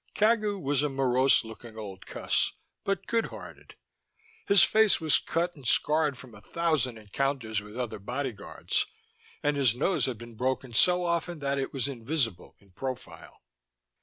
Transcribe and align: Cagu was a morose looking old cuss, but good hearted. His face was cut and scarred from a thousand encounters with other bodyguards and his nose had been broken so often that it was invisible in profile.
Cagu 0.15 0.59
was 0.59 0.81
a 0.81 0.89
morose 0.89 1.43
looking 1.43 1.77
old 1.77 2.07
cuss, 2.07 2.53
but 2.83 3.05
good 3.05 3.27
hearted. 3.27 3.75
His 4.47 4.63
face 4.63 4.99
was 4.99 5.19
cut 5.19 5.55
and 5.55 5.63
scarred 5.63 6.17
from 6.17 6.33
a 6.33 6.41
thousand 6.41 6.97
encounters 6.97 7.61
with 7.61 7.77
other 7.77 7.99
bodyguards 7.99 8.87
and 9.43 9.55
his 9.55 9.75
nose 9.75 10.07
had 10.07 10.17
been 10.17 10.33
broken 10.33 10.73
so 10.73 11.03
often 11.05 11.37
that 11.37 11.59
it 11.59 11.71
was 11.71 11.87
invisible 11.87 12.55
in 12.57 12.71
profile. 12.71 13.43